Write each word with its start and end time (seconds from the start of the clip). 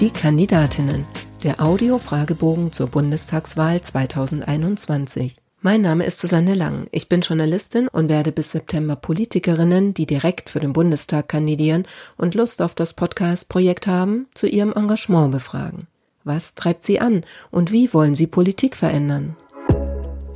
Die 0.00 0.10
Kandidatinnen. 0.10 1.04
Der 1.44 1.60
Audio-Fragebogen 1.60 2.72
zur 2.72 2.88
Bundestagswahl 2.88 3.80
2021. 3.80 5.36
Mein 5.60 5.80
Name 5.82 6.04
ist 6.04 6.18
Susanne 6.18 6.54
Lang. 6.54 6.88
Ich 6.90 7.08
bin 7.08 7.20
Journalistin 7.20 7.86
und 7.88 8.08
werde 8.08 8.32
bis 8.32 8.50
September 8.52 8.96
Politikerinnen, 8.96 9.94
die 9.94 10.06
direkt 10.06 10.50
für 10.50 10.60
den 10.60 10.72
Bundestag 10.72 11.28
kandidieren 11.28 11.86
und 12.16 12.34
Lust 12.34 12.62
auf 12.62 12.74
das 12.74 12.94
Podcast-Projekt 12.94 13.86
haben, 13.86 14.26
zu 14.34 14.48
ihrem 14.48 14.72
Engagement 14.72 15.30
befragen. 15.30 15.86
Was 16.24 16.54
treibt 16.54 16.84
sie 16.84 16.98
an 16.98 17.24
und 17.50 17.70
wie 17.70 17.94
wollen 17.94 18.14
sie 18.14 18.26
Politik 18.26 18.76
verändern? 18.76 19.36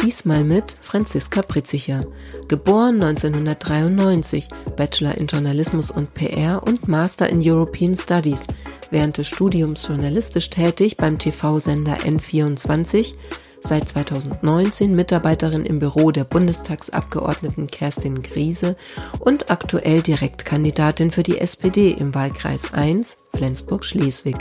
Diesmal 0.07 0.45
mit 0.45 0.77
Franziska 0.83 1.43
Pritzicher, 1.43 2.07
geboren 2.47 3.03
1993, 3.03 4.47
Bachelor 4.77 5.17
in 5.17 5.27
Journalismus 5.27 5.91
und 5.91 6.15
PR 6.15 6.63
und 6.65 6.87
Master 6.87 7.29
in 7.29 7.41
European 7.43 7.97
Studies, 7.97 8.47
während 8.91 9.19
des 9.19 9.29
Studiums 9.29 9.87
journalistisch 9.87 10.51
tätig 10.51 10.97
beim 10.97 11.19
TV-Sender 11.19 11.97
N24, 11.99 13.15
seit 13.63 13.89
2019 13.89 14.95
Mitarbeiterin 14.95 15.65
im 15.65 15.79
Büro 15.79 16.11
der 16.11 16.25
Bundestagsabgeordneten 16.25 17.67
Kerstin 17.67 18.23
Griese 18.23 18.77
und 19.19 19.51
aktuell 19.51 20.03
Direktkandidatin 20.03 21.11
für 21.11 21.23
die 21.23 21.39
SPD 21.39 21.91
im 21.91 22.15
Wahlkreis 22.15 22.73
1 22.73 23.17
Flensburg-Schleswig. 23.35 24.37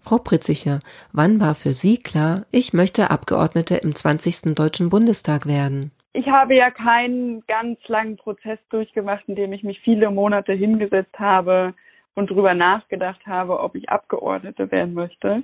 Frau 0.00 0.18
Pritzicher, 0.18 0.78
wann 1.12 1.40
war 1.40 1.56
für 1.56 1.74
Sie 1.74 1.98
klar, 1.98 2.46
ich 2.52 2.72
möchte 2.72 3.10
Abgeordnete 3.10 3.76
im 3.76 3.92
20. 3.92 4.54
Deutschen 4.54 4.88
Bundestag 4.88 5.46
werden? 5.46 5.90
Ich 6.16 6.30
habe 6.30 6.54
ja 6.54 6.70
keinen 6.70 7.44
ganz 7.46 7.78
langen 7.88 8.16
Prozess 8.16 8.58
durchgemacht, 8.70 9.28
in 9.28 9.34
dem 9.34 9.52
ich 9.52 9.62
mich 9.62 9.80
viele 9.80 10.10
Monate 10.10 10.54
hingesetzt 10.54 11.18
habe 11.18 11.74
und 12.14 12.30
darüber 12.30 12.54
nachgedacht 12.54 13.26
habe, 13.26 13.60
ob 13.60 13.74
ich 13.74 13.90
Abgeordnete 13.90 14.72
werden 14.72 14.94
möchte, 14.94 15.42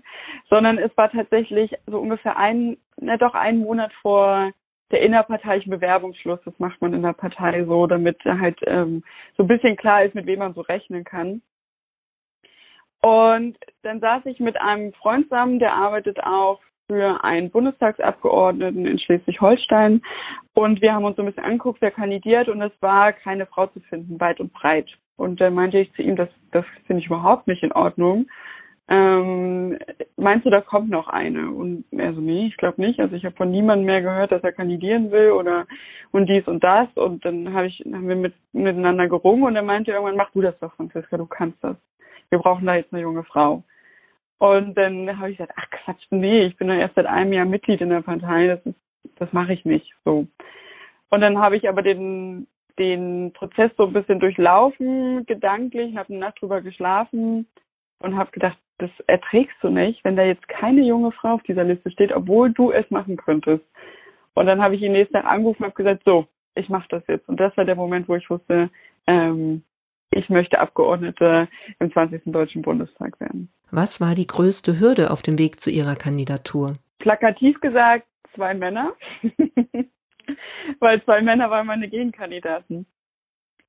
sondern 0.48 0.78
es 0.78 0.90
war 0.96 1.10
tatsächlich 1.10 1.74
so 1.86 1.98
ungefähr 1.98 2.38
ein, 2.38 2.78
na 2.96 3.18
doch 3.18 3.34
einen 3.34 3.58
Monat 3.58 3.92
vor 4.00 4.50
der 4.90 5.02
innerparteilichen 5.02 5.70
Bewerbungsschluss. 5.70 6.40
Das 6.46 6.58
macht 6.58 6.80
man 6.80 6.94
in 6.94 7.02
der 7.02 7.12
Partei 7.12 7.66
so, 7.66 7.86
damit 7.86 8.24
halt 8.24 8.58
ähm, 8.66 9.04
so 9.36 9.42
ein 9.42 9.48
bisschen 9.48 9.76
klar 9.76 10.04
ist, 10.04 10.14
mit 10.14 10.24
wem 10.24 10.38
man 10.38 10.54
so 10.54 10.62
rechnen 10.62 11.04
kann. 11.04 11.42
Und 13.02 13.58
dann 13.82 14.00
saß 14.00 14.24
ich 14.24 14.40
mit 14.40 14.58
einem 14.58 14.94
Freund 14.94 15.28
zusammen, 15.28 15.58
der 15.58 15.74
arbeitet 15.74 16.18
auch 16.24 16.60
für 16.92 17.24
einen 17.24 17.50
Bundestagsabgeordneten 17.50 18.84
in 18.84 18.98
Schleswig-Holstein. 18.98 20.02
Und 20.54 20.82
wir 20.82 20.92
haben 20.92 21.04
uns 21.04 21.16
so 21.16 21.22
ein 21.22 21.26
bisschen 21.26 21.44
angeguckt, 21.44 21.80
wer 21.80 21.90
kandidiert 21.90 22.48
und 22.48 22.60
es 22.60 22.72
war 22.80 23.12
keine 23.12 23.46
Frau 23.46 23.66
zu 23.68 23.80
finden, 23.80 24.20
weit 24.20 24.40
und 24.40 24.52
breit. 24.52 24.90
Und 25.16 25.40
dann 25.40 25.54
meinte 25.54 25.78
ich 25.78 25.92
zu 25.94 26.02
ihm, 26.02 26.16
das, 26.16 26.28
das 26.50 26.64
finde 26.86 27.00
ich 27.00 27.06
überhaupt 27.06 27.46
nicht 27.46 27.62
in 27.62 27.72
Ordnung. 27.72 28.26
Ähm, 28.88 29.78
meinst 30.16 30.44
du, 30.44 30.50
da 30.50 30.60
kommt 30.60 30.90
noch 30.90 31.08
eine? 31.08 31.50
Und 31.50 31.84
er 31.92 32.12
so, 32.12 32.20
nee, 32.20 32.46
ich 32.46 32.56
glaube 32.58 32.80
nicht. 32.80 33.00
Also 33.00 33.16
ich 33.16 33.24
habe 33.24 33.36
von 33.36 33.50
niemandem 33.50 33.86
mehr 33.86 34.02
gehört, 34.02 34.32
dass 34.32 34.42
er 34.42 34.52
kandidieren 34.52 35.10
will 35.10 35.30
oder 35.30 35.66
und 36.10 36.28
dies 36.28 36.46
und 36.46 36.62
das. 36.62 36.88
Und 36.96 37.24
dann 37.24 37.54
hab 37.54 37.64
ich, 37.64 37.82
haben 37.90 38.08
wir 38.08 38.16
mit, 38.16 38.34
miteinander 38.52 39.08
gerungen 39.08 39.44
und 39.44 39.56
er 39.56 39.62
meinte 39.62 39.92
irgendwann, 39.92 40.16
mach 40.16 40.32
du 40.32 40.42
das 40.42 40.58
doch, 40.58 40.74
Franziska, 40.74 41.16
du 41.16 41.26
kannst 41.26 41.62
das 41.62 41.76
wir 42.32 42.38
brauchen 42.38 42.66
da 42.66 42.74
jetzt 42.74 42.92
eine 42.92 43.02
junge 43.02 43.24
Frau. 43.24 43.62
Und 44.42 44.74
dann 44.76 45.20
habe 45.20 45.30
ich 45.30 45.36
gesagt, 45.36 45.54
ach 45.54 45.70
Quatsch, 45.70 46.04
nee, 46.10 46.42
ich 46.46 46.56
bin 46.56 46.66
ja 46.66 46.74
erst 46.74 46.96
seit 46.96 47.06
einem 47.06 47.32
Jahr 47.32 47.46
Mitglied 47.46 47.80
in 47.80 47.90
der 47.90 48.02
Partei, 48.02 48.48
das 48.48 48.66
ist, 48.66 48.76
das 49.14 49.32
mache 49.32 49.52
ich 49.52 49.64
nicht 49.64 49.94
so. 50.04 50.26
Und 51.10 51.20
dann 51.20 51.38
habe 51.38 51.56
ich 51.56 51.68
aber 51.68 51.82
den, 51.82 52.48
den 52.76 53.32
Prozess 53.34 53.70
so 53.78 53.86
ein 53.86 53.92
bisschen 53.92 54.18
durchlaufen, 54.18 55.24
gedanklich, 55.26 55.96
habe 55.96 56.08
eine 56.08 56.18
Nacht 56.18 56.42
drüber 56.42 56.60
geschlafen 56.60 57.46
und 58.00 58.16
habe 58.16 58.32
gedacht, 58.32 58.58
das 58.78 58.90
erträgst 59.06 59.58
du 59.62 59.68
nicht, 59.68 60.02
wenn 60.02 60.16
da 60.16 60.24
jetzt 60.24 60.48
keine 60.48 60.80
junge 60.80 61.12
Frau 61.12 61.34
auf 61.34 61.44
dieser 61.44 61.62
Liste 61.62 61.92
steht, 61.92 62.12
obwohl 62.12 62.50
du 62.50 62.72
es 62.72 62.90
machen 62.90 63.16
könntest. 63.16 63.64
Und 64.34 64.46
dann 64.46 64.60
habe 64.60 64.74
ich 64.74 64.82
ihn 64.82 64.90
nächsten 64.90 65.14
Tag 65.14 65.24
angerufen 65.24 65.62
und 65.62 65.66
habe 65.66 65.76
gesagt, 65.76 66.02
so, 66.04 66.26
ich 66.56 66.68
mache 66.68 66.88
das 66.88 67.04
jetzt. 67.06 67.28
Und 67.28 67.38
das 67.38 67.56
war 67.56 67.64
der 67.64 67.76
Moment, 67.76 68.08
wo 68.08 68.16
ich 68.16 68.28
wusste, 68.28 68.70
ähm, 69.06 69.62
ich 70.12 70.28
möchte 70.28 70.60
Abgeordnete 70.60 71.48
im 71.78 71.92
20. 71.92 72.22
Deutschen 72.26 72.62
Bundestag 72.62 73.18
werden. 73.20 73.50
Was 73.70 74.00
war 74.00 74.14
die 74.14 74.26
größte 74.26 74.78
Hürde 74.78 75.10
auf 75.10 75.22
dem 75.22 75.38
Weg 75.38 75.58
zu 75.58 75.70
Ihrer 75.70 75.96
Kandidatur? 75.96 76.74
Plakativ 76.98 77.60
gesagt, 77.60 78.06
zwei 78.34 78.54
Männer. 78.54 78.92
Weil 80.78 81.02
zwei 81.04 81.22
Männer 81.22 81.50
waren 81.50 81.66
meine 81.66 81.88
Gegenkandidaten. 81.88 82.86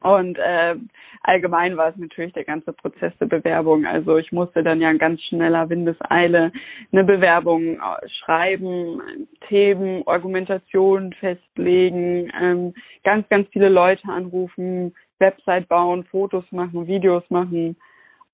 Und 0.03 0.37
äh, 0.37 0.75
allgemein 1.21 1.77
war 1.77 1.89
es 1.89 1.95
natürlich 1.95 2.33
der 2.33 2.43
ganze 2.43 2.73
Prozess 2.73 3.13
der 3.21 3.25
Bewerbung. 3.27 3.85
Also 3.85 4.17
ich 4.17 4.33
musste 4.33 4.61
dann 4.61 4.81
ja 4.81 4.91
in 4.91 4.97
ganz 4.97 5.21
schneller 5.21 5.69
Windeseile 5.69 6.51
eine 6.91 7.03
Bewerbung 7.05 7.77
äh, 7.77 8.09
schreiben, 8.09 9.01
Themen, 9.47 10.05
Argumentation 10.05 11.13
festlegen, 11.13 12.29
ähm, 12.39 12.73
ganz, 13.05 13.29
ganz 13.29 13.47
viele 13.53 13.69
Leute 13.69 14.09
anrufen, 14.09 14.93
Website 15.19 15.67
bauen, 15.67 16.03
Fotos 16.05 16.45
machen, 16.51 16.87
Videos 16.87 17.23
machen. 17.29 17.77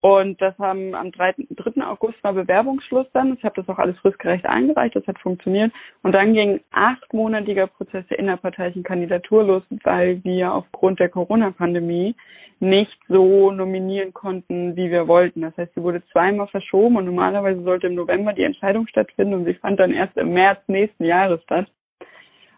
Und 0.01 0.41
das 0.41 0.57
haben 0.59 0.95
am 0.95 1.11
3. 1.11 1.35
3. 1.49 1.85
August 1.85 2.23
war 2.23 2.31
Bewerbungsschluss 2.31 3.07
dann. 3.11 3.33
Ich 3.33 3.43
habe 3.43 3.61
das 3.61 3.67
auch 3.67 3.79
alles 3.79 3.97
fristgerecht 3.99 4.45
eingereicht, 4.45 4.95
das 4.95 5.05
hat 5.07 5.19
funktioniert. 5.19 5.73
Und 6.03 6.13
dann 6.13 6.33
ging 6.33 6.61
achtmonatiger 6.71 7.67
Prozess 7.67 8.07
der 8.07 8.19
innerparteilichen 8.19 8.83
Kandidatur 8.83 9.43
los, 9.43 9.63
weil 9.83 10.23
wir 10.23 10.53
aufgrund 10.53 11.01
der 11.01 11.09
Corona-Pandemie 11.09 12.15
nicht 12.61 12.97
so 13.09 13.51
nominieren 13.51 14.13
konnten, 14.13 14.77
wie 14.77 14.89
wir 14.89 15.09
wollten. 15.09 15.41
Das 15.41 15.57
heißt, 15.57 15.73
sie 15.75 15.83
wurde 15.83 16.01
zweimal 16.13 16.47
verschoben 16.47 16.95
und 16.95 17.05
normalerweise 17.05 17.61
sollte 17.63 17.87
im 17.87 17.95
November 17.95 18.31
die 18.31 18.43
Entscheidung 18.43 18.87
stattfinden 18.87 19.33
und 19.33 19.45
sie 19.45 19.55
fand 19.55 19.81
dann 19.81 19.91
erst 19.91 20.15
im 20.15 20.33
März 20.33 20.61
nächsten 20.67 21.03
Jahres 21.03 21.43
statt. 21.43 21.69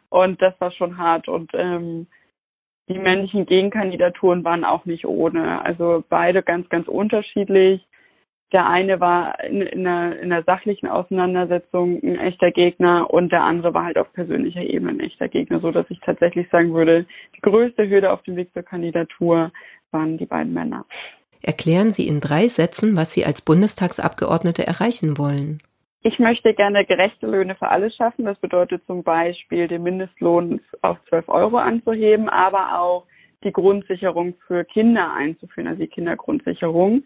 Und 0.09 0.41
das 0.43 0.53
war 0.59 0.69
schon 0.69 0.97
hart. 0.99 1.27
Und 1.27 1.51
ähm, 1.55 2.05
die 2.93 2.99
männlichen 2.99 3.45
Gegenkandidaturen 3.45 4.43
waren 4.43 4.63
auch 4.63 4.85
nicht 4.85 5.05
ohne. 5.05 5.63
Also 5.63 6.03
beide 6.07 6.43
ganz, 6.43 6.69
ganz 6.69 6.87
unterschiedlich. 6.87 7.87
Der 8.51 8.67
eine 8.67 8.99
war 8.99 9.41
in, 9.43 9.61
in, 9.61 9.87
einer, 9.87 10.19
in 10.19 10.31
einer 10.31 10.43
sachlichen 10.43 10.87
Auseinandersetzung 10.87 12.01
ein 12.03 12.19
echter 12.19 12.51
Gegner 12.51 13.09
und 13.09 13.31
der 13.31 13.43
andere 13.43 13.73
war 13.73 13.85
halt 13.85 13.97
auf 13.97 14.11
persönlicher 14.11 14.61
Ebene 14.61 14.91
ein 14.91 14.99
echter 14.99 15.29
Gegner, 15.29 15.61
so 15.61 15.71
dass 15.71 15.85
ich 15.89 16.01
tatsächlich 16.01 16.49
sagen 16.49 16.73
würde, 16.73 17.05
die 17.35 17.41
größte 17.41 17.89
Hürde 17.89 18.11
auf 18.11 18.23
dem 18.23 18.35
Weg 18.35 18.51
zur 18.53 18.63
Kandidatur 18.63 19.51
waren 19.91 20.17
die 20.17 20.25
beiden 20.25 20.53
Männer. 20.53 20.85
Erklären 21.41 21.91
Sie 21.91 22.07
in 22.07 22.19
drei 22.19 22.47
Sätzen, 22.47 22.95
was 22.95 23.13
Sie 23.13 23.25
als 23.25 23.41
Bundestagsabgeordnete 23.41 24.67
erreichen 24.67 25.17
wollen. 25.17 25.59
Ich 26.03 26.17
möchte 26.17 26.53
gerne 26.55 26.83
gerechte 26.85 27.27
Löhne 27.27 27.55
für 27.55 27.67
alle 27.67 27.91
schaffen. 27.91 28.25
Das 28.25 28.39
bedeutet 28.39 28.83
zum 28.87 29.03
Beispiel, 29.03 29.67
den 29.67 29.83
Mindestlohn 29.83 30.59
auf 30.81 30.97
12 31.09 31.29
Euro 31.29 31.57
anzuheben, 31.57 32.27
aber 32.27 32.79
auch 32.79 33.05
die 33.43 33.51
Grundsicherung 33.51 34.35
für 34.47 34.63
Kinder 34.63 35.13
einzuführen, 35.13 35.67
also 35.67 35.79
die 35.79 35.87
Kindergrundsicherung. 35.87 37.03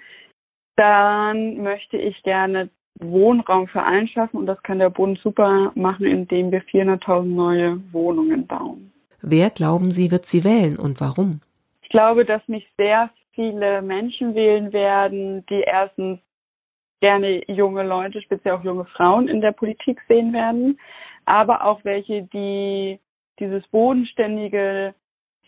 Dann 0.78 1.62
möchte 1.62 1.98
ich 1.98 2.24
gerne 2.24 2.70
Wohnraum 3.00 3.68
für 3.68 3.84
allen 3.84 4.08
schaffen 4.08 4.38
und 4.38 4.46
das 4.46 4.62
kann 4.64 4.80
der 4.80 4.90
Bund 4.90 5.20
super 5.20 5.74
machen, 5.76 6.06
indem 6.06 6.52
wir 6.52 6.64
400.000 6.64 7.24
neue 7.24 7.94
Wohnungen 7.94 8.48
bauen. 8.48 8.94
Wer 9.22 9.50
glauben 9.50 9.92
Sie, 9.92 10.12
wird 10.12 10.26
sie 10.26 10.44
wählen 10.44 10.78
und 10.78 11.02
warum? 11.02 11.42
Ich 11.82 11.90
glaube, 11.90 12.24
dass 12.26 12.48
mich 12.48 12.66
sehr 12.78 13.10
viele 13.34 13.82
Menschen 13.82 14.36
wählen 14.36 14.72
werden, 14.72 15.46
die 15.48 15.62
erstens 15.62 16.20
gerne 17.06 17.44
junge 17.52 17.84
Leute, 17.84 18.20
speziell 18.20 18.56
auch 18.56 18.64
junge 18.64 18.86
Frauen 18.86 19.28
in 19.28 19.40
der 19.40 19.52
Politik 19.52 20.02
sehen 20.08 20.34
werden, 20.34 20.80
aber 21.26 21.64
auch 21.64 21.80
welche, 21.84 22.24
die 22.24 23.00
dieses 23.40 23.68
bodenständige, 23.68 24.96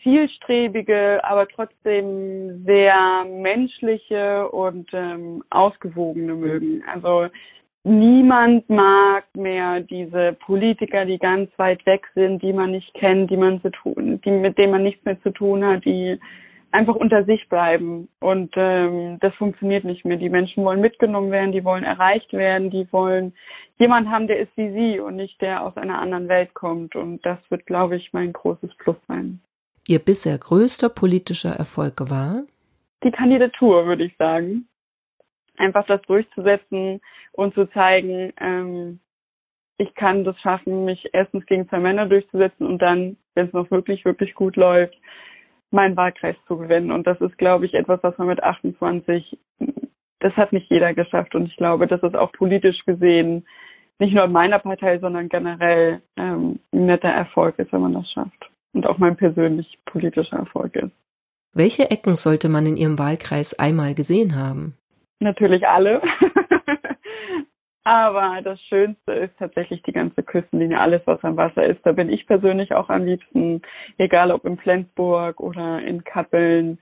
zielstrebige, 0.04 1.20
aber 1.24 1.48
trotzdem 1.48 2.64
sehr 2.64 3.24
menschliche 3.24 4.48
und 4.50 4.88
ähm, 4.92 5.42
ausgewogene 5.50 6.34
mögen. 6.34 6.84
Also 6.86 7.26
niemand 7.82 8.70
mag 8.70 9.24
mehr 9.34 9.80
diese 9.80 10.34
Politiker, 10.34 11.04
die 11.06 11.18
ganz 11.18 11.50
weit 11.56 11.84
weg 11.86 12.06
sind, 12.14 12.40
die 12.40 12.52
man 12.52 12.70
nicht 12.70 12.94
kennt, 12.94 13.32
die 13.32 13.36
man 13.36 13.60
zu 13.62 13.70
tun, 13.70 14.20
die 14.24 14.30
mit 14.30 14.58
denen 14.58 14.72
man 14.72 14.84
nichts 14.84 15.04
mehr 15.04 15.20
zu 15.22 15.30
tun 15.30 15.64
hat, 15.64 15.84
die 15.84 16.20
einfach 16.70 16.94
unter 16.94 17.24
sich 17.24 17.48
bleiben. 17.48 18.08
Und 18.20 18.54
ähm, 18.56 19.18
das 19.20 19.34
funktioniert 19.34 19.84
nicht 19.84 20.04
mehr. 20.04 20.16
Die 20.16 20.28
Menschen 20.28 20.64
wollen 20.64 20.80
mitgenommen 20.80 21.30
werden, 21.30 21.52
die 21.52 21.64
wollen 21.64 21.84
erreicht 21.84 22.32
werden, 22.32 22.70
die 22.70 22.86
wollen 22.92 23.34
jemand 23.78 24.08
haben, 24.08 24.26
der 24.26 24.40
ist 24.40 24.52
wie 24.56 24.72
sie 24.72 25.00
und 25.00 25.16
nicht 25.16 25.40
der 25.40 25.64
aus 25.64 25.76
einer 25.76 26.00
anderen 26.00 26.28
Welt 26.28 26.54
kommt. 26.54 26.96
Und 26.96 27.24
das 27.24 27.38
wird, 27.48 27.66
glaube 27.66 27.96
ich, 27.96 28.12
mein 28.12 28.32
großes 28.32 28.74
Plus 28.76 28.96
sein. 29.06 29.40
Ihr 29.86 29.98
bisher 29.98 30.36
größter 30.36 30.90
politischer 30.90 31.54
Erfolg 31.54 32.10
war? 32.10 32.42
Die 33.02 33.10
Kandidatur, 33.10 33.86
würde 33.86 34.04
ich 34.04 34.16
sagen. 34.18 34.68
Einfach 35.56 35.86
das 35.86 36.02
durchzusetzen 36.02 37.00
und 37.32 37.54
zu 37.54 37.66
zeigen, 37.70 38.32
ähm, 38.38 39.00
ich 39.78 39.94
kann 39.94 40.24
das 40.24 40.38
schaffen, 40.40 40.84
mich 40.84 41.08
erstens 41.12 41.46
gegen 41.46 41.68
zwei 41.68 41.78
Männer 41.78 42.06
durchzusetzen 42.06 42.66
und 42.66 42.82
dann, 42.82 43.16
wenn 43.34 43.46
es 43.46 43.52
noch 43.52 43.70
wirklich, 43.70 44.04
wirklich 44.04 44.34
gut 44.34 44.56
läuft, 44.56 44.96
meinen 45.70 45.96
Wahlkreis 45.96 46.36
zu 46.46 46.56
gewinnen. 46.56 46.90
Und 46.90 47.06
das 47.06 47.20
ist, 47.20 47.38
glaube 47.38 47.66
ich, 47.66 47.74
etwas, 47.74 48.02
was 48.02 48.16
man 48.18 48.28
mit 48.28 48.42
28 48.42 49.38
das 50.20 50.36
hat 50.36 50.52
nicht 50.52 50.68
jeder 50.70 50.94
geschafft 50.94 51.34
und 51.34 51.46
ich 51.46 51.56
glaube, 51.56 51.86
das 51.86 52.02
ist 52.02 52.16
auch 52.16 52.32
politisch 52.32 52.84
gesehen 52.84 53.46
nicht 53.98 54.14
nur 54.14 54.24
in 54.24 54.32
meiner 54.32 54.58
Partei, 54.58 54.98
sondern 54.98 55.28
generell 55.28 56.02
ähm, 56.16 56.60
ein 56.72 56.86
netter 56.86 57.08
Erfolg 57.08 57.58
ist, 57.58 57.72
wenn 57.72 57.80
man 57.80 57.94
das 57.94 58.10
schafft 58.10 58.50
und 58.72 58.86
auch 58.86 58.98
mein 58.98 59.16
persönlich 59.16 59.78
politischer 59.86 60.36
Erfolg 60.36 60.76
ist. 60.76 60.92
Welche 61.52 61.90
Ecken 61.90 62.14
sollte 62.14 62.48
man 62.48 62.66
in 62.66 62.76
Ihrem 62.76 62.98
Wahlkreis 62.98 63.58
einmal 63.58 63.94
gesehen 63.94 64.36
haben? 64.36 64.76
Natürlich 65.18 65.66
alle. 65.66 66.00
Aber 67.88 68.42
das 68.42 68.60
Schönste 68.64 69.12
ist 69.12 69.38
tatsächlich 69.38 69.82
die 69.82 69.92
ganze 69.92 70.22
Küstenlinie, 70.22 70.78
alles 70.78 71.00
was 71.06 71.24
am 71.24 71.38
Wasser 71.38 71.62
ist. 71.62 71.80
Da 71.84 71.92
bin 71.92 72.10
ich 72.10 72.26
persönlich 72.26 72.74
auch 72.74 72.90
am 72.90 73.06
liebsten, 73.06 73.62
egal 73.96 74.30
ob 74.30 74.44
in 74.44 74.58
Flensburg 74.58 75.40
oder 75.40 75.80
in 75.80 76.04
Kappeln, 76.04 76.78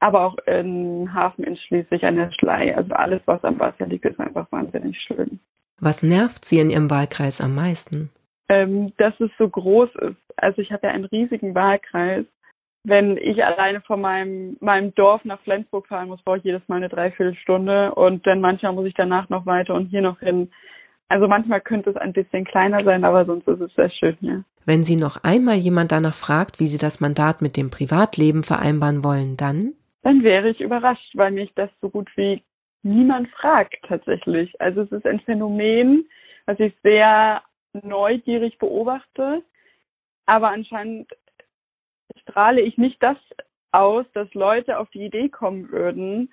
aber 0.00 0.24
auch 0.24 0.38
in 0.48 1.14
Hafen 1.14 1.44
in 1.44 1.56
Schleswig 1.56 2.02
an 2.02 2.16
der 2.16 2.32
Schlei. 2.32 2.76
Also 2.76 2.94
alles, 2.94 3.20
was 3.26 3.44
am 3.44 3.60
Wasser 3.60 3.86
liegt, 3.86 4.04
ist 4.06 4.18
einfach 4.18 4.50
wahnsinnig 4.50 4.98
schön. 5.00 5.38
Was 5.78 6.02
nervt 6.02 6.44
Sie 6.44 6.58
in 6.58 6.70
Ihrem 6.70 6.90
Wahlkreis 6.90 7.40
am 7.40 7.54
meisten? 7.54 8.10
Ähm, 8.48 8.92
dass 8.96 9.14
es 9.20 9.30
so 9.38 9.48
groß 9.48 9.90
ist. 10.00 10.34
Also 10.34 10.62
ich 10.62 10.72
habe 10.72 10.88
ja 10.88 10.92
einen 10.92 11.04
riesigen 11.04 11.54
Wahlkreis 11.54 12.24
wenn 12.82 13.16
ich 13.16 13.44
alleine 13.44 13.80
von 13.82 14.00
meinem, 14.00 14.56
meinem 14.60 14.94
Dorf 14.94 15.24
nach 15.24 15.40
Flensburg 15.40 15.86
fahren 15.86 16.08
muss, 16.08 16.22
brauche 16.22 16.38
ich 16.38 16.44
jedes 16.44 16.66
Mal 16.68 16.76
eine 16.76 16.88
Dreiviertelstunde 16.88 17.94
und 17.94 18.26
dann 18.26 18.40
manchmal 18.40 18.72
muss 18.72 18.86
ich 18.86 18.94
danach 18.94 19.28
noch 19.28 19.46
weiter 19.46 19.74
und 19.74 19.86
hier 19.86 20.02
noch 20.02 20.20
hin. 20.20 20.50
Also 21.08 21.28
manchmal 21.28 21.60
könnte 21.60 21.90
es 21.90 21.96
ein 21.96 22.12
bisschen 22.12 22.44
kleiner 22.44 22.84
sein, 22.84 23.04
aber 23.04 23.24
sonst 23.26 23.48
ist 23.48 23.60
es 23.60 23.74
sehr 23.74 23.90
schön 23.90 24.16
hier. 24.20 24.44
Wenn 24.64 24.84
Sie 24.84 24.96
noch 24.96 25.24
einmal 25.24 25.56
jemand 25.56 25.92
danach 25.92 26.14
fragt, 26.14 26.60
wie 26.60 26.68
Sie 26.68 26.78
das 26.78 27.00
Mandat 27.00 27.42
mit 27.42 27.56
dem 27.56 27.70
Privatleben 27.70 28.42
vereinbaren 28.42 29.02
wollen, 29.02 29.36
dann? 29.36 29.74
Dann 30.02 30.22
wäre 30.22 30.48
ich 30.48 30.60
überrascht, 30.60 31.16
weil 31.16 31.32
mich 31.32 31.52
das 31.54 31.70
so 31.80 31.90
gut 31.90 32.08
wie 32.16 32.42
niemand 32.82 33.28
fragt 33.28 33.76
tatsächlich. 33.86 34.58
Also 34.60 34.82
es 34.82 34.92
ist 34.92 35.06
ein 35.06 35.20
Phänomen, 35.20 36.08
was 36.46 36.58
ich 36.60 36.74
sehr 36.82 37.42
neugierig 37.82 38.58
beobachte, 38.58 39.42
aber 40.26 40.50
anscheinend 40.50 41.08
strahle 42.30 42.60
ich 42.60 42.78
nicht 42.78 43.02
das 43.02 43.16
aus, 43.72 44.06
dass 44.14 44.32
Leute 44.34 44.78
auf 44.78 44.88
die 44.90 45.04
Idee 45.04 45.28
kommen 45.28 45.70
würden, 45.70 46.32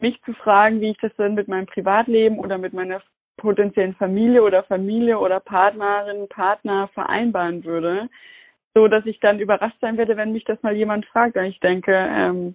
mich 0.00 0.22
zu 0.22 0.32
fragen, 0.32 0.80
wie 0.80 0.90
ich 0.90 0.98
das 0.98 1.14
denn 1.16 1.34
mit 1.34 1.48
meinem 1.48 1.66
Privatleben 1.66 2.38
oder 2.38 2.58
mit 2.58 2.72
meiner 2.72 3.02
potenziellen 3.36 3.94
Familie 3.94 4.42
oder 4.42 4.62
Familie 4.62 5.18
oder 5.18 5.40
Partnerin, 5.40 6.28
Partner 6.28 6.88
vereinbaren 6.94 7.64
würde, 7.64 8.08
so 8.74 8.88
dass 8.88 9.04
ich 9.06 9.20
dann 9.20 9.40
überrascht 9.40 9.78
sein 9.80 9.96
werde, 9.96 10.16
wenn 10.16 10.32
mich 10.32 10.44
das 10.44 10.62
mal 10.62 10.76
jemand 10.76 11.06
fragt. 11.06 11.36
Und 11.36 11.44
ich 11.44 11.60
denke, 11.60 11.92
ähm, 11.92 12.54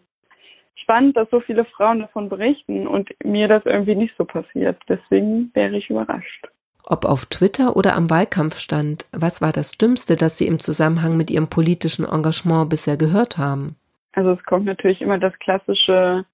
spannend, 0.75 1.17
dass 1.17 1.29
so 1.29 1.39
viele 1.39 1.65
Frauen 1.65 1.99
davon 1.99 2.29
berichten 2.29 2.87
und 2.87 3.09
mir 3.23 3.47
das 3.47 3.65
irgendwie 3.65 3.95
nicht 3.95 4.15
so 4.17 4.25
passiert. 4.25 4.77
Deswegen 4.87 5.51
wäre 5.53 5.75
ich 5.75 5.89
überrascht. 5.89 6.47
Ob 6.87 7.05
auf 7.05 7.25
Twitter 7.25 7.75
oder 7.75 7.95
am 7.95 8.09
Wahlkampfstand, 8.11 9.07
was 9.11 9.41
war 9.41 9.51
das 9.51 9.77
Dümmste, 9.77 10.15
das 10.15 10.37
Sie 10.37 10.45
im 10.45 10.59
Zusammenhang 10.59 11.17
mit 11.17 11.31
Ihrem 11.31 11.47
politischen 11.47 12.05
Engagement 12.05 12.69
bisher 12.69 12.95
gehört 12.95 13.39
haben? 13.39 13.75
Also 14.13 14.31
es 14.31 14.43
kommt 14.43 14.65
natürlich 14.65 15.01
immer 15.01 15.17
das 15.17 15.33
klassische, 15.39 16.25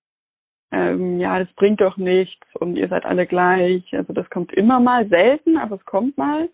ähm, 0.72 1.20
ja, 1.20 1.40
das 1.40 1.52
bringt 1.54 1.80
doch 1.80 1.96
nichts 1.96 2.46
und 2.56 2.76
ihr 2.76 2.90
seid 2.90 3.06
alle 3.06 3.26
gleich. 3.26 3.96
Also 3.96 4.12
das 4.12 4.30
kommt 4.30 4.52
immer 4.52 4.82
mal, 4.82 5.08
selten, 5.08 5.58
aber 5.58 5.78
es 5.78 5.86
kommt 5.86 6.18
mal. 6.18 6.50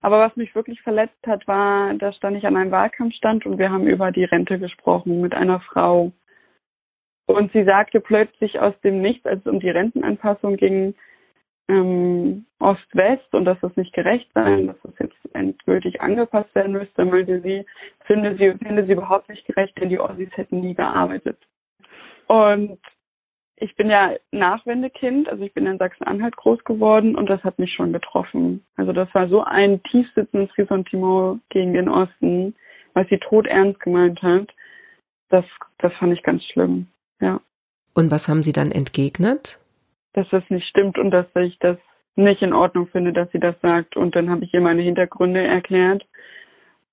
Aber 0.00 0.20
was 0.20 0.36
mich 0.36 0.54
wirklich 0.54 0.80
verletzt 0.82 1.26
hat, 1.26 1.48
war, 1.48 1.94
da 1.94 2.12
stand 2.12 2.36
ich 2.36 2.46
an 2.46 2.56
einem 2.56 2.70
Wahlkampfstand 2.70 3.46
und 3.46 3.58
wir 3.58 3.70
haben 3.70 3.86
über 3.86 4.12
die 4.12 4.24
Rente 4.24 4.58
gesprochen 4.60 5.20
mit 5.20 5.34
einer 5.34 5.60
Frau. 5.60 6.12
Und 7.26 7.52
sie 7.52 7.64
sagte 7.64 8.00
plötzlich 8.00 8.60
aus 8.60 8.78
dem 8.82 9.00
Nichts, 9.00 9.26
als 9.26 9.40
es 9.40 9.50
um 9.50 9.60
die 9.60 9.70
Rentenanpassung 9.70 10.56
ging, 10.56 10.94
ähm, 11.68 12.46
Ost-West 12.58 13.32
und 13.32 13.44
dass 13.44 13.58
das 13.60 13.76
nicht 13.76 13.92
gerecht 13.92 14.30
sei, 14.34 14.62
dass 14.62 14.76
das 14.82 14.92
jetzt 14.98 15.34
endgültig 15.34 16.00
angepasst 16.00 16.54
werden 16.54 16.72
müsste, 16.72 17.04
meinte 17.04 17.40
sie, 17.40 17.64
finde 18.04 18.36
sie, 18.36 18.52
finde 18.58 18.86
sie 18.86 18.92
überhaupt 18.92 19.28
nicht 19.28 19.46
gerecht, 19.46 19.78
denn 19.80 19.88
die 19.88 20.00
Ossis 20.00 20.30
hätten 20.32 20.60
nie 20.60 20.74
gearbeitet. 20.74 21.38
Und 22.26 22.78
ich 23.56 23.76
bin 23.76 23.88
ja 23.88 24.14
Nachwendekind, 24.30 25.28
also 25.28 25.44
ich 25.44 25.54
bin 25.54 25.66
in 25.66 25.78
Sachsen-Anhalt 25.78 26.36
groß 26.36 26.64
geworden 26.64 27.14
und 27.14 27.30
das 27.30 27.42
hat 27.44 27.58
mich 27.58 27.72
schon 27.72 27.92
getroffen. 27.92 28.64
Also 28.76 28.92
das 28.92 29.12
war 29.14 29.28
so 29.28 29.44
ein 29.44 29.82
tiefsitzendes 29.84 30.56
Ressentiment 30.58 31.40
gegen 31.48 31.72
den 31.72 31.88
Osten, 31.88 32.54
was 32.94 33.08
sie 33.08 33.18
tot 33.18 33.46
ernst 33.46 33.80
gemeint 33.80 34.22
hat. 34.22 34.48
Das, 35.28 35.44
das 35.78 35.92
fand 35.94 36.12
ich 36.12 36.22
ganz 36.22 36.44
schlimm, 36.44 36.88
ja. 37.20 37.40
Und 37.94 38.10
was 38.10 38.28
haben 38.28 38.42
Sie 38.42 38.52
dann 38.52 38.72
entgegnet? 38.72 39.60
Dass 40.14 40.28
das 40.30 40.42
nicht 40.48 40.66
stimmt 40.66 40.98
und 40.98 41.10
dass 41.10 41.26
ich 41.34 41.58
das 41.58 41.76
nicht 42.16 42.42
in 42.42 42.52
Ordnung 42.52 42.86
finde, 42.86 43.12
dass 43.12 43.30
sie 43.32 43.40
das 43.40 43.56
sagt. 43.60 43.96
Und 43.96 44.16
dann 44.16 44.30
habe 44.30 44.44
ich 44.44 44.54
ihr 44.54 44.60
meine 44.60 44.82
Hintergründe 44.82 45.42
erklärt 45.42 46.06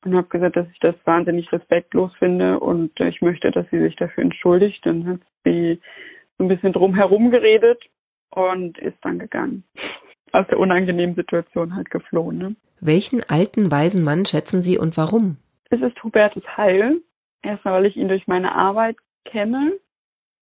und 0.04 0.16
habe 0.16 0.28
gesagt, 0.28 0.56
dass 0.56 0.68
ich 0.72 0.80
das 0.80 0.96
wahnsinnig 1.06 1.52
respektlos 1.52 2.14
finde 2.16 2.60
und 2.60 3.00
ich 3.00 3.22
möchte, 3.22 3.52
dass 3.52 3.70
sie 3.70 3.80
sich 3.80 3.96
dafür 3.96 4.24
entschuldigt. 4.24 4.86
Dann 4.86 5.08
hat 5.08 5.20
sie 5.46 5.80
so 6.38 6.46
ein 6.46 6.48
bisschen 6.48 6.74
drum 6.74 6.96
herum 6.96 7.30
geredet 7.30 7.84
und 8.32 8.78
ist 8.80 8.98
dann 9.02 9.20
gegangen. 9.20 9.64
Aus 10.32 10.48
der 10.48 10.60
unangenehmen 10.60 11.16
Situation 11.16 11.76
halt 11.76 11.92
geflohen. 11.92 12.38
Ne? 12.38 12.56
Welchen 12.80 13.22
alten, 13.24 13.70
weisen 13.70 14.04
Mann 14.04 14.26
schätzen 14.26 14.62
Sie 14.62 14.78
und 14.78 14.98
warum? 14.98 15.38
Es 15.70 15.82
ist 15.82 16.04
Hubertus 16.04 16.44
Heil. 16.58 17.02
Erstmal, 17.44 17.76
weil 17.76 17.86
ich 17.86 17.98
ihn 17.98 18.08
durch 18.08 18.28
meine 18.28 18.56
Arbeit 18.56 18.98
kenne 19.26 19.74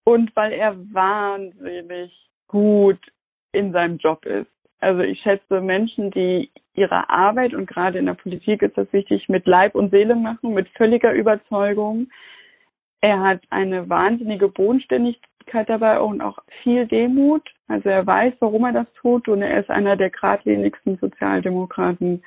und 0.03 0.35
weil 0.35 0.53
er 0.53 0.77
wahnsinnig 0.93 2.29
gut 2.49 2.99
in 3.53 3.71
seinem 3.71 3.97
Job 3.97 4.25
ist. 4.25 4.51
Also 4.81 5.01
ich 5.01 5.21
schätze 5.21 5.61
Menschen, 5.61 6.11
die 6.11 6.51
ihre 6.73 7.09
Arbeit 7.09 7.53
und 7.53 7.67
gerade 7.67 7.99
in 7.99 8.05
der 8.05 8.13
Politik 8.13 8.61
ist 8.61 8.77
das 8.77 8.91
wichtig, 8.93 9.27
mit 9.29 9.45
Leib 9.45 9.75
und 9.75 9.91
Seele 9.91 10.15
machen, 10.15 10.53
mit 10.53 10.67
völliger 10.69 11.13
Überzeugung. 11.13 12.09
Er 13.01 13.21
hat 13.21 13.41
eine 13.49 13.89
wahnsinnige 13.89 14.47
Bodenständigkeit 14.47 15.69
dabei 15.69 15.99
und 15.99 16.21
auch 16.21 16.39
viel 16.63 16.85
Demut. 16.87 17.43
Also 17.67 17.89
er 17.89 18.05
weiß, 18.05 18.33
warum 18.39 18.65
er 18.65 18.73
das 18.73 18.93
tut 18.93 19.27
und 19.27 19.41
er 19.41 19.59
ist 19.59 19.69
einer 19.69 19.97
der 19.97 20.09
geradlinigsten 20.09 20.97
Sozialdemokraten, 20.97 22.23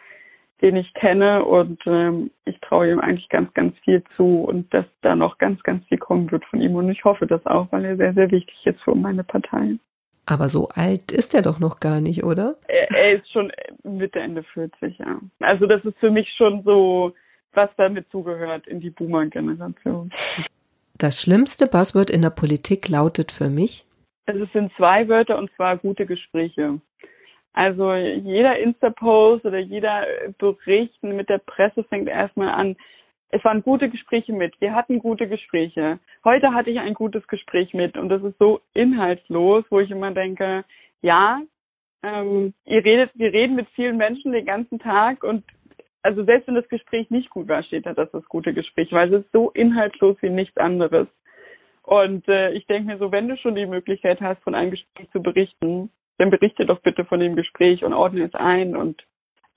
den 0.61 0.77
ich 0.77 0.93
kenne 0.95 1.45
und 1.45 1.81
ähm, 1.87 2.31
ich 2.45 2.61
traue 2.61 2.93
ihm 2.93 3.01
eigentlich 3.01 3.29
ganz, 3.31 3.53
ganz 3.55 3.77
viel 3.81 4.05
zu 4.17 4.45
und 4.45 4.73
dass 4.73 4.87
da 5.01 5.17
noch 5.17 5.39
ganz, 5.39 5.63
ganz 5.63 5.85
viel 5.87 5.99
kommen 5.99 6.31
wird 6.31 6.45
von 6.45 6.61
ihm 6.61 6.77
und 6.77 6.91
ich 6.91 7.05
hoffe 7.05 7.27
das 7.27 7.45
auch, 7.47 7.73
weil 7.73 7.85
er 7.85 7.97
sehr, 7.97 8.15
sehr 8.15 8.31
wichtig 8.31 8.67
ist 8.67 8.81
für 8.83 8.95
meine 8.95 9.25
Partei. 9.25 9.79
Aber 10.25 10.49
so 10.49 10.69
alt 10.69 11.11
ist 11.11 11.35
er 11.35 11.43
doch 11.43 11.59
noch 11.59 11.81
gar 11.81 12.01
nicht, 12.01 12.23
oder? 12.23 12.57
Er, 12.69 12.91
er 12.91 13.13
ist 13.15 13.31
schon 13.31 13.53
Mitte, 13.83 14.21
Ende 14.21 14.43
40, 14.43 14.99
ja. 14.99 15.21
Also 15.41 15.67
das 15.67 15.85
ist 15.85 15.99
für 15.99 16.11
mich 16.11 16.33
schon 16.35 16.63
so, 16.65 17.13
was 17.53 17.71
damit 17.77 18.11
zugehört 18.11 18.67
in 18.67 18.81
die 18.81 18.91
Boomer-Generation. 18.91 20.13
Das 20.97 21.21
schlimmste 21.21 21.67
Buzzword 21.67 22.11
in 22.11 22.23
der 22.23 22.31
Politik 22.31 22.89
lautet 22.89 23.33
für 23.33 23.51
mich? 23.51 23.85
Es 24.27 24.37
sind 24.53 24.73
zwei 24.77 25.09
Wörter 25.09 25.39
und 25.39 25.51
zwar 25.57 25.77
gute 25.77 26.07
Gespräche. 26.07 26.81
Also 27.53 27.93
jeder 27.93 28.59
Insta-Post 28.59 29.45
oder 29.45 29.59
jeder 29.59 30.07
Bericht 30.39 31.03
mit 31.03 31.29
der 31.29 31.39
Presse 31.39 31.85
fängt 31.85 32.09
erstmal 32.09 32.49
an, 32.49 32.77
es 33.33 33.45
waren 33.45 33.63
gute 33.63 33.89
Gespräche 33.89 34.33
mit. 34.33 34.61
Wir 34.61 34.75
hatten 34.75 34.99
gute 34.99 35.27
Gespräche. 35.27 35.99
Heute 36.25 36.55
hatte 36.55 36.71
ich 36.71 36.79
ein 36.79 36.95
gutes 36.95 37.27
Gespräch 37.27 37.75
mit 37.75 37.97
und 37.97 38.09
das 38.09 38.23
ist 38.23 38.39
so 38.39 38.61
inhaltslos, 38.75 39.65
wo 39.71 39.81
ich 39.81 39.91
immer 39.91 40.13
denke, 40.13 40.65
ja, 41.01 41.43
ähm, 42.05 42.55
ihr 42.65 42.85
redet, 42.85 43.11
wir 43.15 43.33
reden 43.33 43.57
mit 43.57 43.69
vielen 43.71 43.97
Menschen 43.97 44.33
den 44.33 44.47
ganzen 44.47 44.79
Tag 44.79 45.25
und 45.25 45.45
also 46.03 46.25
selbst 46.25 46.49
wenn 46.49 46.55
das 46.55 46.69
Gespräch 46.69 47.11
nicht 47.11 47.31
gut 47.31 47.49
war, 47.49 47.63
steht 47.63 47.87
da, 47.87 47.95
dass 47.95 48.11
das 48.11 48.25
gute 48.27 48.55
Gespräch, 48.55 48.93
weil 48.93 49.13
es 49.13 49.25
ist 49.25 49.33
so 49.33 49.51
inhaltslos 49.51 50.17
wie 50.21 50.31
nichts 50.31 50.57
anderes. 50.57 51.09
Und 51.83 52.29
äh, 52.29 52.53
ich 52.53 52.67
denke 52.67 52.93
mir 52.93 52.99
so, 52.99 53.11
wenn 53.13 53.29
du 53.29 53.37
schon 53.37 53.55
die 53.55 53.67
Möglichkeit 53.67 54.21
hast, 54.21 54.43
von 54.43 54.55
einem 54.55 54.71
Gespräch 54.71 55.11
zu 55.11 55.23
berichten, 55.23 55.91
dann 56.19 56.31
berichte 56.31 56.67
doch 56.67 56.81
bitte 56.81 57.05
von 57.05 57.21
dem 57.21 57.35
Gespräch 57.35 57.85
und 57.85 57.93
ordne 57.93 58.25
es 58.25 58.35
ein 58.35 58.77
und 58.77 59.05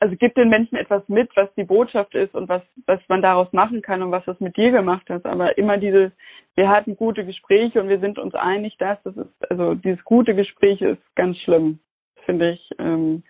also 0.06 0.18
gib 0.20 0.36
den 0.36 0.50
Menschen 0.50 0.76
etwas 0.76 1.02
mit, 1.10 1.36
was 1.36 1.52
die 1.56 1.64
Botschaft 1.64 2.14
ist 2.14 2.36
und 2.36 2.48
was, 2.48 2.62
was 2.86 3.00
man 3.08 3.24
daraus 3.24 3.52
machen 3.54 3.82
kann 3.82 4.04
und 4.04 4.12
was 4.12 4.24
das 4.26 4.40
mit 4.40 4.56
dir 4.56 4.70
gemacht 4.70 5.10
hat. 5.10 5.26
Aber 5.26 5.58
immer 5.58 5.78
dieses, 5.78 6.12
wir 6.54 6.70
hatten 6.70 6.96
gute 6.96 7.26
Gespräche 7.26 7.82
und 7.82 7.90
wir 7.90 8.00
sind 8.00 8.20
uns 8.20 8.36
einig, 8.36 8.78
dass 8.78 9.02
das 9.02 9.18
ist, 9.18 9.50
also 9.52 9.74
dieses 9.74 10.04
gute 10.04 10.36
Gespräch 10.36 10.80
ist 10.82 11.02
ganz 11.16 11.40
schlimm, 11.40 11.80
finde 12.24 12.52
ich, 12.52 12.70
ähm, 12.78 13.24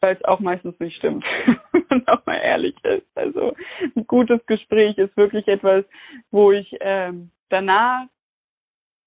weil 0.00 0.16
es 0.16 0.24
auch 0.24 0.40
meistens 0.40 0.80
nicht 0.80 0.96
stimmt, 0.96 1.24
wenn 1.72 1.84
man 1.88 2.08
auch 2.08 2.26
mal 2.26 2.40
ehrlich 2.42 2.74
ist. 2.82 3.06
Also 3.14 3.54
ein 3.94 4.04
gutes 4.08 4.44
Gespräch 4.46 4.98
ist 4.98 5.16
wirklich 5.16 5.46
etwas, 5.46 5.84
wo 6.32 6.50
ich 6.50 6.76
ähm, 6.80 7.30
danach 7.50 8.06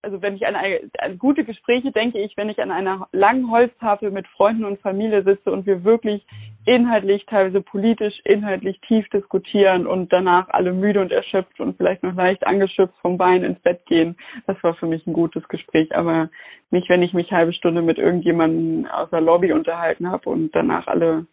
also 0.03 0.21
wenn 0.21 0.35
ich 0.35 0.45
an, 0.45 0.55
eine, 0.55 0.81
an 0.99 1.17
gute 1.17 1.45
Gespräche 1.45 1.91
denke 1.91 2.19
ich, 2.19 2.35
wenn 2.37 2.49
ich 2.49 2.61
an 2.61 2.71
einer 2.71 3.07
langen 3.13 3.49
Holztafel 3.49 4.11
mit 4.11 4.27
Freunden 4.27 4.65
und 4.65 4.81
Familie 4.81 5.23
sitze 5.23 5.51
und 5.51 5.65
wir 5.65 5.83
wirklich 5.83 6.27
inhaltlich, 6.65 7.25
teilweise 7.25 7.61
politisch, 7.61 8.19
inhaltlich 8.23 8.79
tief 8.81 9.07
diskutieren 9.09 9.87
und 9.87 10.11
danach 10.13 10.49
alle 10.49 10.73
müde 10.73 11.01
und 11.01 11.11
erschöpft 11.11 11.59
und 11.59 11.77
vielleicht 11.77 12.03
noch 12.03 12.15
leicht 12.15 12.45
angeschöpft 12.45 12.95
vom 13.01 13.17
Bein 13.17 13.43
ins 13.43 13.59
Bett 13.59 13.85
gehen. 13.85 14.15
Das 14.47 14.61
war 14.63 14.73
für 14.73 14.87
mich 14.87 15.05
ein 15.05 15.13
gutes 15.13 15.47
Gespräch, 15.47 15.95
aber 15.95 16.29
nicht, 16.71 16.89
wenn 16.89 17.03
ich 17.03 17.13
mich 17.13 17.31
halbe 17.31 17.53
Stunde 17.53 17.81
mit 17.81 17.97
irgendjemandem 17.97 18.85
aus 18.91 19.09
der 19.09 19.21
Lobby 19.21 19.51
unterhalten 19.51 20.09
habe 20.09 20.29
und 20.29 20.55
danach 20.55 20.87
alle 20.87 21.27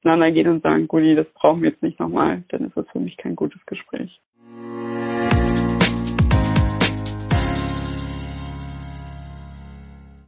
auseinander 0.00 0.30
gehen 0.32 0.48
und 0.48 0.62
sagen, 0.62 0.86
Gudi, 0.86 1.14
das 1.14 1.26
brauchen 1.34 1.62
wir 1.62 1.70
jetzt 1.70 1.82
nicht 1.82 1.98
nochmal, 1.98 2.44
dann 2.48 2.66
ist 2.66 2.76
das 2.76 2.86
für 2.90 3.00
mich 3.00 3.16
kein 3.16 3.36
gutes 3.36 3.64
Gespräch. 3.66 4.20